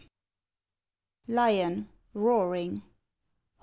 Lion 1.27 1.87
(roaring). 2.15 2.81